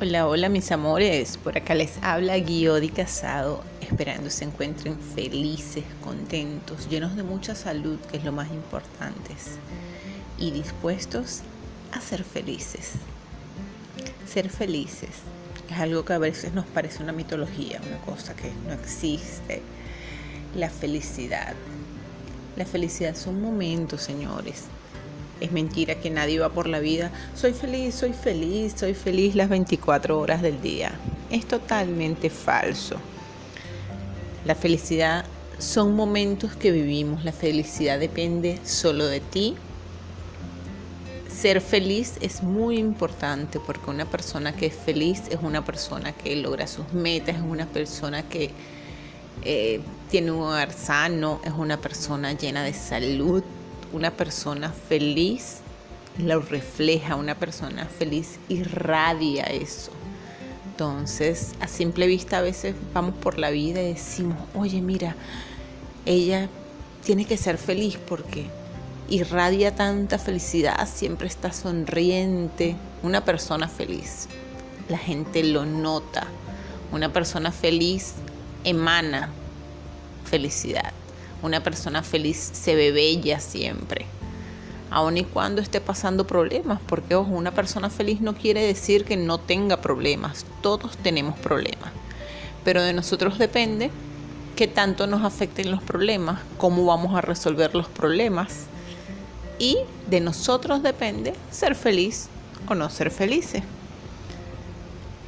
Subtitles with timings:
[0.00, 6.88] Hola, hola mis amores, por acá les habla Guiodi Casado, esperando se encuentren felices, contentos,
[6.88, 9.34] llenos de mucha salud, que es lo más importante,
[10.38, 11.40] y dispuestos
[11.90, 12.92] a ser felices.
[14.24, 15.10] Ser felices
[15.68, 19.62] es algo que a veces nos parece una mitología, una cosa que no existe.
[20.54, 21.54] La felicidad.
[22.56, 24.66] La felicidad son momentos, señores,
[25.40, 29.48] es mentira que nadie va por la vida, soy feliz, soy feliz, soy feliz las
[29.48, 30.92] 24 horas del día.
[31.30, 32.96] Es totalmente falso.
[34.44, 35.24] La felicidad
[35.58, 39.56] son momentos que vivimos, la felicidad depende solo de ti.
[41.28, 46.34] Ser feliz es muy importante porque una persona que es feliz es una persona que
[46.36, 48.50] logra sus metas, es una persona que
[49.42, 49.80] eh,
[50.10, 53.44] tiene un hogar sano, es una persona llena de salud,
[53.92, 55.58] una persona feliz
[56.18, 59.92] lo refleja, una persona feliz irradia eso.
[60.70, 65.16] Entonces, a simple vista a veces vamos por la vida y decimos, oye, mira,
[66.06, 66.48] ella
[67.04, 68.46] tiene que ser feliz porque
[69.08, 74.28] irradia tanta felicidad, siempre está sonriente, una persona feliz.
[74.88, 76.26] La gente lo nota.
[76.92, 78.14] Una persona feliz
[78.64, 79.30] emana
[80.24, 80.92] felicidad.
[81.42, 84.06] Una persona feliz se ve bella siempre,
[84.90, 89.16] aun y cuando esté pasando problemas, porque ojo, una persona feliz no quiere decir que
[89.16, 91.92] no tenga problemas, todos tenemos problemas,
[92.64, 93.92] pero de nosotros depende
[94.56, 98.66] qué tanto nos afecten los problemas, cómo vamos a resolver los problemas
[99.60, 99.78] y
[100.10, 102.28] de nosotros depende ser feliz
[102.68, 103.62] o no ser felices.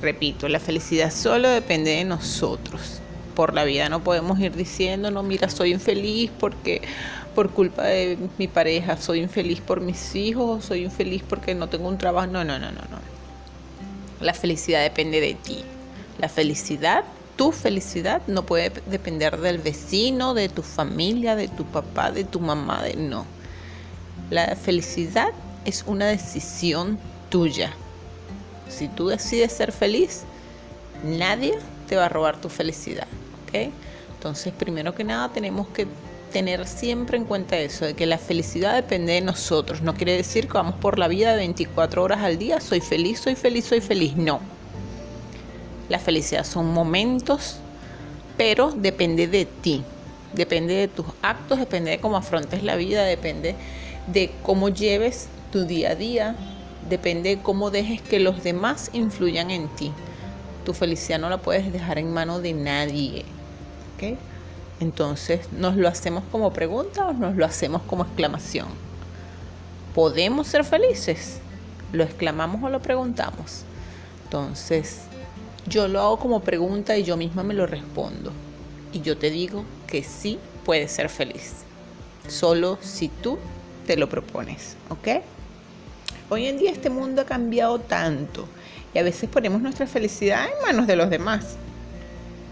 [0.03, 3.01] Repito, la felicidad solo depende de nosotros
[3.35, 6.83] por la vida no podemos ir diciendo, no, mira, soy infeliz porque
[7.35, 11.89] por culpa de mi pareja, soy infeliz por mis hijos, soy infeliz porque no tengo
[11.89, 12.27] un trabajo.
[12.27, 12.99] No, no, no, no, no.
[14.21, 15.65] La felicidad depende de ti.
[16.19, 17.05] La felicidad,
[17.37, 22.41] tu felicidad no puede depender del vecino, de tu familia, de tu papá, de tu
[22.41, 23.25] mamá, de no.
[24.29, 25.31] La felicidad
[25.65, 26.99] es una decisión
[27.31, 27.73] tuya.
[28.69, 30.25] Si tú decides ser feliz,
[31.05, 31.55] nadie
[31.89, 33.07] te va a robar tu felicidad.
[33.53, 35.87] Entonces, primero que nada, tenemos que
[36.31, 39.83] tener siempre en cuenta eso, de que la felicidad depende de nosotros.
[39.83, 43.21] No quiere decir que vamos por la vida de 24 horas al día, soy feliz,
[43.21, 44.17] soy feliz, soy feliz.
[44.17, 44.41] No.
[45.89, 47.57] La felicidad son momentos,
[48.37, 49.83] pero depende de ti.
[50.33, 53.57] Depende de tus actos, depende de cómo afrontes la vida, depende
[54.07, 56.37] de cómo lleves tu día a día,
[56.89, 59.93] depende de cómo dejes que los demás influyan en ti.
[60.65, 63.25] Tu felicidad no la puedes dejar en manos de nadie.
[64.81, 68.69] Entonces, ¿nos lo hacemos como pregunta o nos lo hacemos como exclamación?
[69.95, 71.39] ¿Podemos ser felices?
[71.93, 73.65] ¿Lo exclamamos o lo preguntamos?
[74.25, 75.03] Entonces,
[75.67, 78.33] yo lo hago como pregunta y yo misma me lo respondo.
[78.93, 81.57] Y yo te digo que sí puedes ser feliz.
[82.29, 83.39] Solo si tú
[83.87, 85.23] te lo propones, ¿ok?
[86.31, 88.47] Hoy en día este mundo ha cambiado tanto
[88.95, 91.57] y a veces ponemos nuestra felicidad en manos de los demás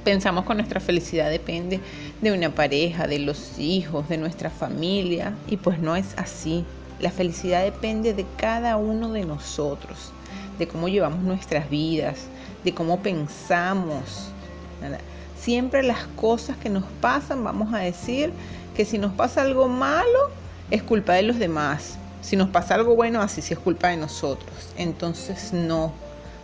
[0.09, 1.81] pensamos que nuestra felicidad depende
[2.23, 6.65] de una pareja, de los hijos, de nuestra familia, y pues no es así.
[6.99, 10.15] La felicidad depende de cada uno de nosotros,
[10.59, 12.21] de cómo llevamos nuestras vidas,
[12.65, 14.31] de cómo pensamos.
[15.39, 18.33] Siempre las cosas que nos pasan, vamos a decir
[18.75, 20.31] que si nos pasa algo malo,
[20.71, 21.99] es culpa de los demás.
[22.23, 24.73] Si nos pasa algo bueno, así sí es culpa de nosotros.
[24.79, 25.93] Entonces no.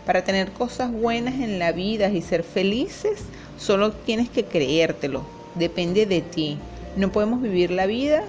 [0.05, 3.23] Para tener cosas buenas en la vida y ser felices,
[3.57, 5.23] Solo tienes que creértelo,
[5.55, 6.57] depende de ti.
[6.95, 8.23] No podemos vivir la vida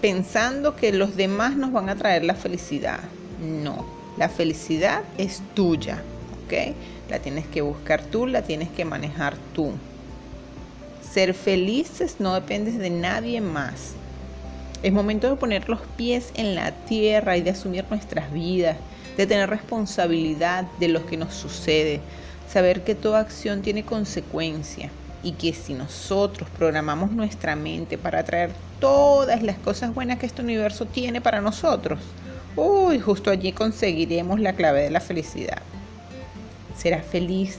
[0.00, 3.00] pensando que los demás nos van a traer la felicidad.
[3.40, 3.84] No,
[4.16, 6.02] la felicidad es tuya,
[6.44, 6.74] ¿ok?
[7.10, 9.72] La tienes que buscar tú, la tienes que manejar tú.
[11.12, 13.94] Ser felices no depende de nadie más.
[14.82, 18.76] Es momento de poner los pies en la tierra y de asumir nuestras vidas,
[19.16, 22.00] de tener responsabilidad de lo que nos sucede,
[22.48, 24.90] saber que toda acción tiene consecuencia
[25.22, 28.50] y que si nosotros programamos nuestra mente para atraer
[28.80, 31.98] todas las cosas buenas que este universo tiene para nosotros,
[32.54, 35.62] uy, justo allí conseguiremos la clave de la felicidad.
[36.76, 37.58] Serás feliz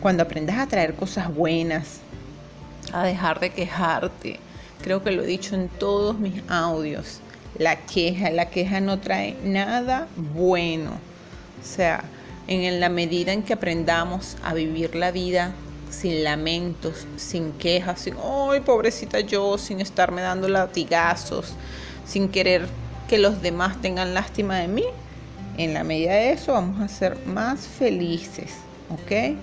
[0.00, 2.00] cuando aprendas a traer cosas buenas,
[2.92, 4.40] a dejar de quejarte.
[4.82, 7.20] Creo que lo he dicho en todos mis audios.
[7.58, 10.90] La queja, la queja no trae nada bueno.
[10.90, 12.02] O sea,
[12.48, 15.52] en la medida en que aprendamos a vivir la vida
[15.90, 21.54] sin lamentos, sin quejas, sin, ay, pobrecita yo, sin estarme dando latigazos,
[22.06, 22.66] sin querer
[23.08, 24.84] que los demás tengan lástima de mí,
[25.58, 28.52] En la medida de eso vamos a ser más felices,
[28.88, 29.36] ¿ok?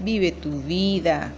[0.00, 1.30] Vive tu vida,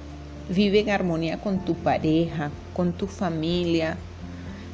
[0.49, 3.97] vive en armonía con tu pareja, con tu familia.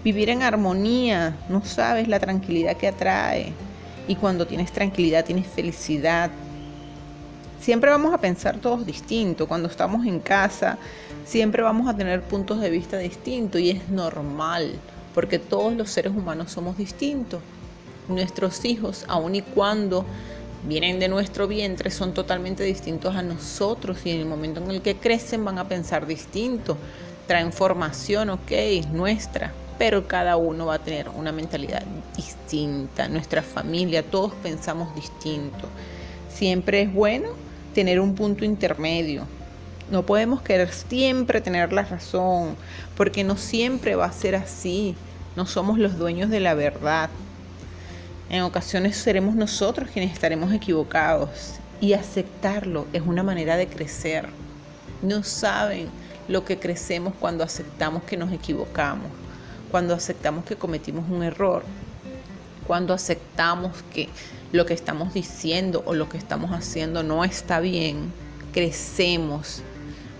[0.04, 3.54] Vivir en armonía, no sabes la tranquilidad que atrae.
[4.06, 6.30] Y cuando tienes tranquilidad, tienes felicidad.
[7.60, 9.48] Siempre vamos a pensar todos distintos.
[9.48, 10.76] Cuando estamos en casa,
[11.24, 14.74] siempre vamos a tener puntos de vista distintos y es normal,
[15.14, 17.40] porque todos los seres humanos somos distintos.
[18.08, 20.04] Nuestros hijos, aun y cuando
[20.68, 24.82] vienen de nuestro vientre, son totalmente distintos a nosotros y en el momento en el
[24.82, 26.76] que crecen van a pensar distinto.
[27.26, 28.52] Traen formación, ok,
[28.92, 31.82] nuestra, pero cada uno va a tener una mentalidad
[32.16, 33.08] distinta.
[33.08, 35.68] Nuestra familia, todos pensamos distinto.
[36.28, 37.30] Siempre es bueno
[37.74, 39.26] tener un punto intermedio.
[39.90, 42.56] No podemos querer siempre tener la razón,
[42.96, 44.94] porque no siempre va a ser así.
[45.36, 47.10] No somos los dueños de la verdad.
[48.30, 54.28] En ocasiones seremos nosotros quienes estaremos equivocados y aceptarlo es una manera de crecer.
[55.02, 55.88] No saben
[56.28, 59.10] lo que crecemos cuando aceptamos que nos equivocamos,
[59.74, 61.64] cuando aceptamos que cometimos un error,
[62.64, 64.08] cuando aceptamos que
[64.52, 68.12] lo que estamos diciendo o lo que estamos haciendo no está bien,
[68.52, 69.64] crecemos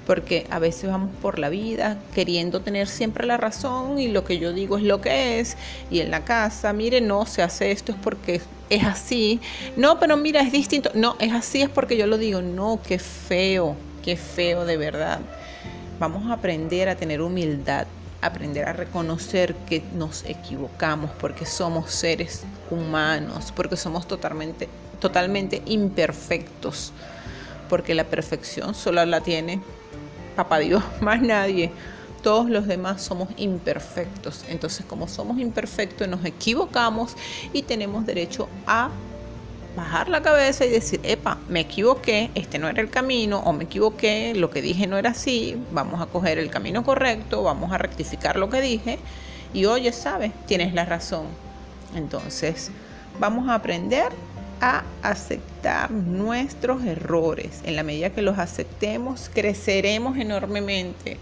[0.08, 4.40] porque a veces vamos por la vida queriendo tener siempre la razón y lo que
[4.40, 5.56] yo digo es lo que es
[5.88, 8.40] y en la casa, mire, no, se hace esto es porque
[8.70, 9.40] es así,
[9.76, 12.98] no, pero mira, es distinto, no, es así es porque yo lo digo, no, qué
[12.98, 15.20] feo, qué feo de verdad.
[16.00, 17.86] Vamos a aprender a tener humildad,
[18.26, 24.68] aprender a reconocer que nos equivocamos porque somos seres humanos, porque somos totalmente,
[25.00, 26.92] totalmente imperfectos,
[27.68, 29.60] porque la perfección solo la tiene
[30.34, 31.70] papá Dios, más nadie.
[32.22, 34.44] Todos los demás somos imperfectos.
[34.48, 37.16] Entonces, como somos imperfectos, nos equivocamos
[37.52, 38.88] y tenemos derecho a
[39.76, 43.64] bajar la cabeza y decir, epa, me equivoqué, este no era el camino, o me
[43.64, 47.78] equivoqué, lo que dije no era así, vamos a coger el camino correcto, vamos a
[47.78, 48.98] rectificar lo que dije,
[49.52, 51.26] y oye, sabes, tienes la razón.
[51.94, 52.70] Entonces,
[53.18, 54.12] vamos a aprender
[54.60, 57.60] a aceptar nuestros errores.
[57.64, 61.18] En la medida que los aceptemos, creceremos enormemente,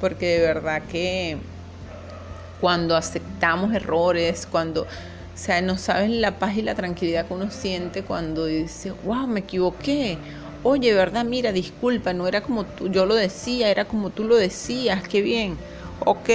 [0.00, 1.38] porque de verdad que
[2.60, 4.86] cuando aceptamos errores, cuando,
[5.34, 9.26] o sea, no sabes la paz y la tranquilidad que uno siente cuando dice, wow,
[9.26, 10.18] me equivoqué.
[10.62, 11.24] Oye, ¿verdad?
[11.24, 15.22] Mira, disculpa, no era como tú, yo lo decía, era como tú lo decías, qué
[15.22, 15.56] bien.
[16.04, 16.28] Ok,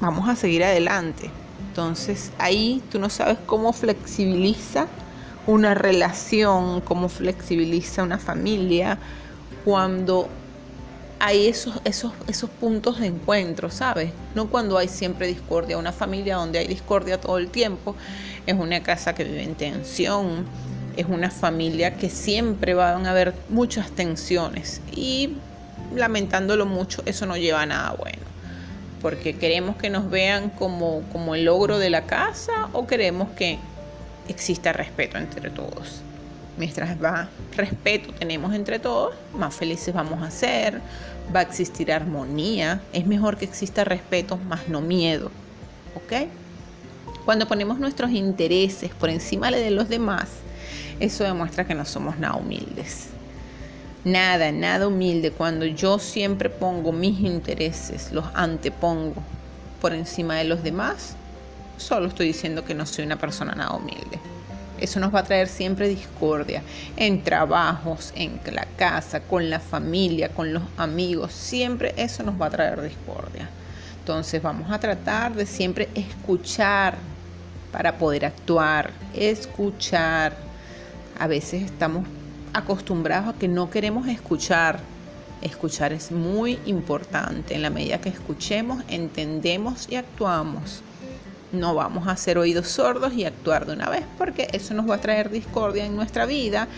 [0.00, 1.30] vamos a seguir adelante.
[1.68, 4.86] Entonces ahí tú no sabes cómo flexibiliza
[5.46, 8.98] una relación, cómo flexibiliza una familia
[9.64, 10.28] cuando
[11.26, 14.10] hay esos, esos, esos puntos de encuentro, ¿sabes?
[14.34, 15.78] No cuando hay siempre discordia.
[15.78, 17.96] Una familia donde hay discordia todo el tiempo
[18.46, 20.44] es una casa que vive en tensión,
[20.98, 25.36] es una familia que siempre van a haber muchas tensiones y
[25.94, 28.22] lamentándolo mucho, eso no lleva a nada bueno.
[29.00, 33.58] Porque queremos que nos vean como, como el logro de la casa o queremos que
[34.28, 36.02] exista respeto entre todos.
[36.56, 40.80] Mientras más respeto tenemos entre todos, más felices vamos a ser,
[41.34, 42.80] va a existir armonía.
[42.92, 45.30] Es mejor que exista respeto, más no miedo.
[45.96, 46.28] ¿Ok?
[47.24, 50.28] Cuando ponemos nuestros intereses por encima de los demás,
[51.00, 53.08] eso demuestra que no somos nada humildes.
[54.04, 55.30] Nada, nada humilde.
[55.30, 59.14] Cuando yo siempre pongo mis intereses, los antepongo
[59.80, 61.16] por encima de los demás,
[61.78, 64.18] solo estoy diciendo que no soy una persona nada humilde.
[64.84, 66.62] Eso nos va a traer siempre discordia
[66.98, 71.32] en trabajos, en la casa, con la familia, con los amigos.
[71.32, 73.48] Siempre eso nos va a traer discordia.
[74.00, 76.96] Entonces vamos a tratar de siempre escuchar
[77.72, 80.36] para poder actuar, escuchar.
[81.18, 82.06] A veces estamos
[82.52, 84.80] acostumbrados a que no queremos escuchar.
[85.40, 87.54] Escuchar es muy importante.
[87.54, 90.82] En la medida que escuchemos, entendemos y actuamos
[91.54, 94.96] no vamos a hacer oídos sordos y actuar de una vez porque eso nos va
[94.96, 96.68] a traer discordia en nuestra vida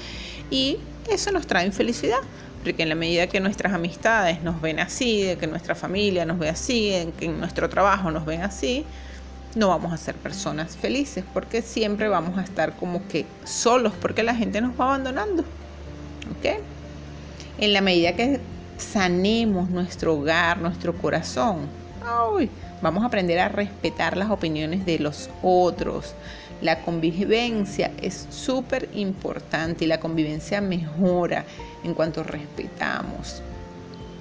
[0.51, 0.79] y
[1.11, 2.19] eso nos trae infelicidad.
[2.63, 6.39] Porque en la medida que nuestras amistades nos ven así, de que nuestra familia nos
[6.39, 8.85] ve así, que en nuestro trabajo nos ven así,
[9.55, 14.23] no vamos a ser personas felices porque siempre vamos a estar como que solos porque
[14.23, 15.43] la gente nos va abandonando.
[15.43, 16.61] ¿Ok?
[17.59, 18.41] En la medida que
[18.79, 21.69] sanemos nuestro hogar, nuestro corazón,
[22.05, 22.51] ¡ay!
[22.83, 26.15] Vamos a aprender a respetar las opiniones de los otros.
[26.61, 31.45] La convivencia es súper importante y la convivencia mejora
[31.85, 33.43] en cuanto respetamos.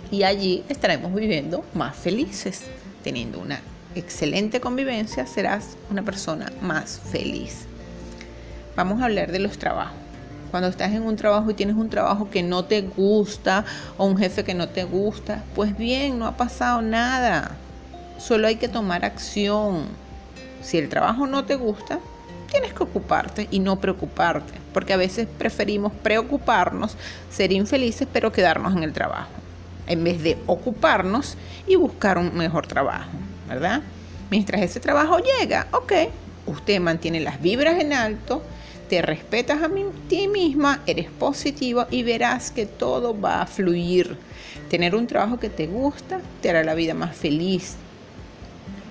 [0.09, 2.63] Y allí estaremos viviendo más felices.
[3.03, 3.59] Teniendo una
[3.93, 7.65] excelente convivencia serás una persona más feliz.
[8.75, 9.97] Vamos a hablar de los trabajos.
[10.51, 13.65] Cuando estás en un trabajo y tienes un trabajo que no te gusta
[13.97, 17.57] o un jefe que no te gusta, pues bien, no ha pasado nada.
[18.17, 19.85] Solo hay que tomar acción.
[20.61, 21.99] Si el trabajo no te gusta,
[22.51, 26.95] tienes que ocuparte y no preocuparte, porque a veces preferimos preocuparnos,
[27.29, 29.29] ser infelices, pero quedarnos en el trabajo,
[29.87, 33.09] en vez de ocuparnos y buscar un mejor trabajo,
[33.47, 33.81] ¿verdad?
[34.31, 35.93] Mientras ese trabajo llega, ok,
[36.47, 38.41] usted mantiene las vibras en alto,
[38.89, 39.69] te respetas a
[40.07, 44.15] ti misma, eres positiva y verás que todo va a fluir.
[44.69, 47.75] Tener un trabajo que te gusta te hará la vida más feliz.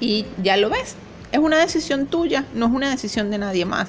[0.04, 0.96] Y ya lo ves,
[1.32, 3.88] es una decisión tuya, no es una decisión de nadie más.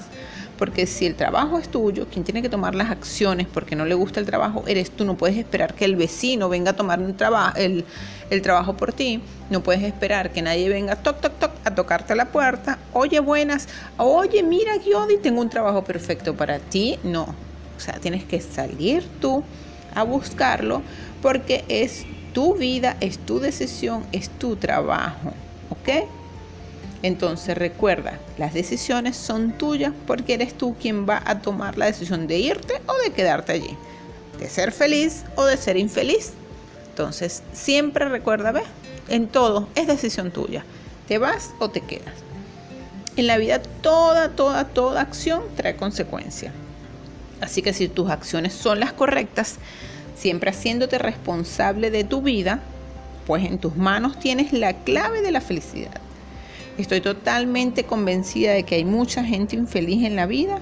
[0.58, 3.96] Porque si el trabajo es tuyo, quien tiene que tomar las acciones porque no le
[3.96, 5.04] gusta el trabajo eres tú.
[5.04, 7.18] No puedes esperar que el vecino venga a tomar un
[7.58, 9.20] el, trabajo por ti.
[9.50, 12.80] No puedes esperar que nadie venga toc, toc, toc a tocarte la puerta.
[12.94, 13.68] Oye, buenas.
[13.98, 16.98] Oye, mira, Giodi, tengo un trabajo perfecto para ti.
[17.04, 17.24] No.
[17.24, 19.44] O sea, tienes que salir tú
[19.94, 20.82] a buscarlo
[21.22, 25.34] porque es tu vida, es tu decisión, es tu trabajo.
[25.86, 26.08] ¿Ok?
[27.04, 32.26] Entonces recuerda, las decisiones son tuyas porque eres tú quien va a tomar la decisión
[32.26, 33.78] de irte o de quedarte allí,
[34.40, 36.34] de ser feliz o de ser infeliz.
[36.90, 38.54] Entonces siempre recuerda,
[39.08, 40.66] en todo es decisión tuya.
[41.08, 42.16] ¿Te vas o te quedas?
[43.18, 46.52] En la vida toda, toda, toda acción trae consecuencia.
[47.40, 49.58] Así que si tus acciones son las correctas,
[50.18, 52.62] siempre haciéndote responsable de tu vida,
[53.26, 56.00] pues en tus manos tienes la clave de la felicidad.
[56.78, 60.60] Estoy totalmente convencida de que hay mucha gente infeliz en la vida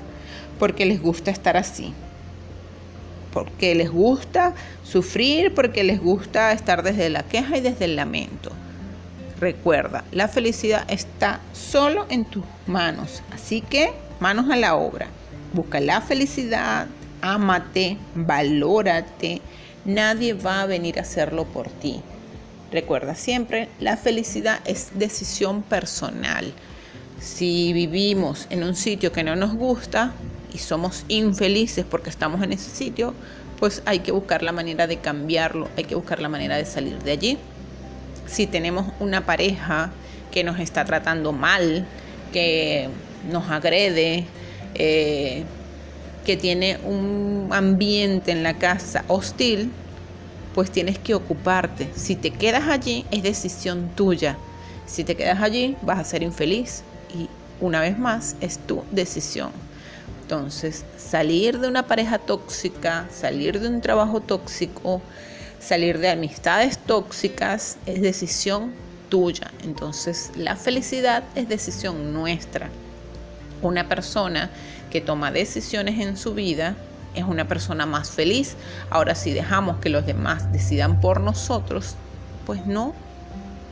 [0.59, 1.93] porque les gusta estar así.
[3.33, 4.53] Porque les gusta
[4.83, 8.51] sufrir, porque les gusta estar desde la queja y desde el lamento.
[9.39, 13.23] Recuerda, la felicidad está solo en tus manos.
[13.33, 15.07] Así que manos a la obra.
[15.53, 16.87] Busca la felicidad,
[17.21, 19.41] ámate, valórate.
[19.83, 22.01] Nadie va a venir a hacerlo por ti.
[22.73, 26.51] Recuerda siempre, la felicidad es decisión personal.
[27.19, 30.11] Si vivimos en un sitio que no nos gusta
[30.51, 33.13] y somos infelices porque estamos en ese sitio,
[33.59, 36.97] pues hay que buscar la manera de cambiarlo, hay que buscar la manera de salir
[37.03, 37.37] de allí.
[38.25, 39.91] Si tenemos una pareja
[40.31, 41.85] que nos está tratando mal,
[42.31, 42.89] que
[43.31, 44.25] nos agrede,
[44.73, 45.43] eh,
[46.25, 49.69] que tiene un ambiente en la casa hostil,
[50.53, 51.89] pues tienes que ocuparte.
[51.95, 54.37] Si te quedas allí, es decisión tuya.
[54.85, 56.83] Si te quedas allí, vas a ser infeliz
[57.13, 57.29] y
[57.59, 59.51] una vez más es tu decisión.
[60.21, 65.01] Entonces, salir de una pareja tóxica, salir de un trabajo tóxico,
[65.59, 68.71] salir de amistades tóxicas es decisión
[69.09, 69.51] tuya.
[69.63, 72.69] Entonces, la felicidad es decisión nuestra.
[73.61, 74.49] Una persona
[74.91, 76.75] que toma decisiones en su vida
[77.15, 78.55] es una persona más feliz.
[78.89, 81.95] Ahora si dejamos que los demás decidan por nosotros,
[82.45, 82.93] pues no.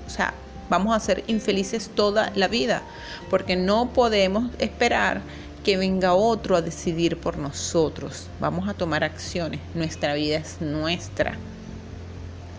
[0.07, 0.33] O sea,
[0.69, 2.81] vamos a ser infelices toda la vida,
[3.29, 5.21] porque no podemos esperar
[5.63, 8.27] que venga otro a decidir por nosotros.
[8.39, 9.60] Vamos a tomar acciones.
[9.75, 11.36] Nuestra vida es nuestra.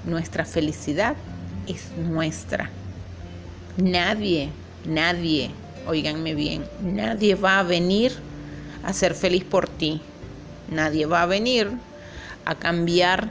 [0.04, 1.16] Nuestra felicidad
[1.66, 2.70] es nuestra.
[3.76, 4.50] Nadie,
[4.84, 5.50] nadie,
[5.86, 8.12] oíganme bien, nadie va a venir
[8.84, 10.00] a ser feliz por ti.
[10.70, 11.70] Nadie va a venir
[12.44, 13.28] a cambiar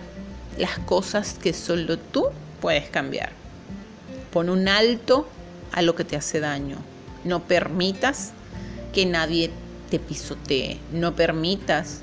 [0.57, 2.25] las cosas que solo tú
[2.59, 3.31] puedes cambiar.
[4.31, 5.27] Pon un alto
[5.71, 6.77] a lo que te hace daño.
[7.23, 8.31] No permitas
[8.93, 9.51] que nadie
[9.89, 10.79] te pisotee.
[10.91, 12.01] No permitas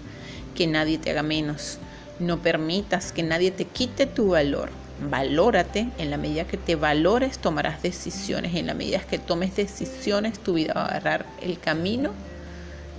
[0.55, 1.79] que nadie te haga menos.
[2.19, 4.71] No permitas que nadie te quite tu valor.
[5.09, 5.89] Valórate.
[5.99, 8.55] En la medida que te valores, tomarás decisiones.
[8.55, 12.11] En la medida que tomes decisiones, tu vida va a agarrar el camino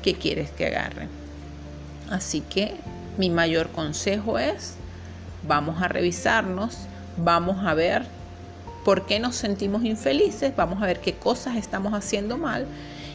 [0.01, 1.07] que quieres que agarre.
[2.10, 2.75] Así que
[3.18, 4.75] mi mayor consejo es,
[5.48, 6.78] vamos a revisarnos,
[7.18, 8.06] vamos a ver
[8.84, 12.66] por qué nos sentimos infelices, vamos a ver qué cosas estamos haciendo mal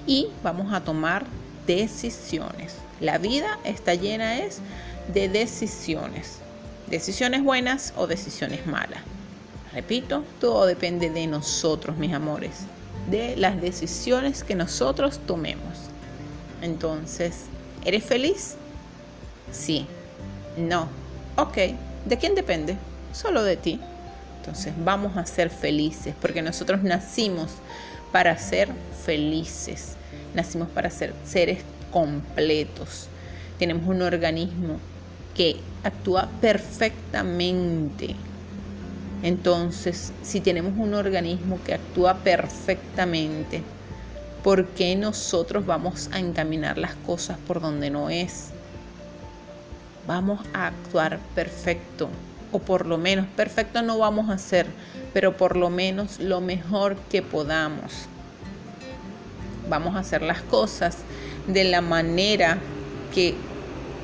[0.06, 1.24] y vamos a tomar
[1.66, 2.76] decisiones.
[3.00, 4.60] La vida está llena es
[5.12, 6.38] de decisiones,
[6.88, 9.00] decisiones buenas o decisiones malas.
[9.72, 12.52] Repito, todo depende de nosotros, mis amores,
[13.10, 15.90] de las decisiones que nosotros tomemos.
[16.62, 17.46] Entonces,
[17.84, 18.56] ¿eres feliz?
[19.54, 19.86] Sí.
[20.58, 20.88] No.
[21.36, 21.56] Ok.
[22.04, 22.76] ¿De quién depende?
[23.12, 23.80] Solo de ti.
[24.40, 27.52] Entonces vamos a ser felices porque nosotros nacimos
[28.12, 28.68] para ser
[29.04, 29.96] felices.
[30.34, 33.08] Nacimos para ser seres completos.
[33.58, 34.78] Tenemos un organismo
[35.34, 38.16] que actúa perfectamente.
[39.22, 43.62] Entonces, si tenemos un organismo que actúa perfectamente,
[44.44, 48.50] ¿Por qué nosotros vamos a encaminar las cosas por donde no es?
[50.06, 52.08] Vamos a actuar perfecto,
[52.52, 54.66] o por lo menos perfecto no vamos a hacer,
[55.14, 57.92] pero por lo menos lo mejor que podamos.
[59.68, 60.98] Vamos a hacer las cosas
[61.46, 62.58] de la manera
[63.14, 63.34] que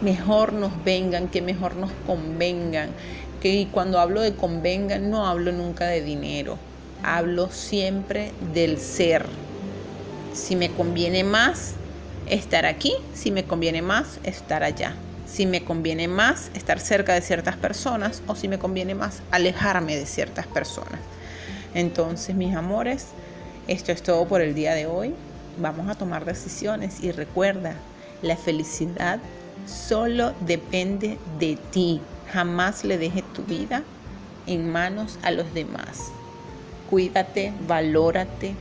[0.00, 2.90] mejor nos vengan, que mejor nos convengan.
[3.42, 6.58] Que cuando hablo de convengan no hablo nunca de dinero,
[7.02, 9.26] hablo siempre del ser.
[10.32, 11.74] Si me conviene más
[12.28, 14.94] estar aquí, si me conviene más estar allá,
[15.30, 19.96] si me conviene más estar cerca de ciertas personas o si me conviene más alejarme
[19.96, 21.00] de ciertas personas.
[21.74, 23.06] Entonces, mis amores,
[23.68, 25.14] esto es todo por el día de hoy.
[25.58, 27.74] Vamos a tomar decisiones y recuerda,
[28.22, 29.20] la felicidad
[29.66, 32.00] solo depende de ti.
[32.32, 33.82] Jamás le dejes tu vida
[34.46, 36.10] en manos a los demás.
[36.88, 38.54] Cuídate, valórate,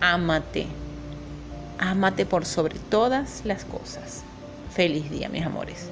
[0.00, 0.66] ámate.
[1.78, 4.22] Ámate por sobre todas las cosas.
[4.72, 5.88] Feliz día, mis amores.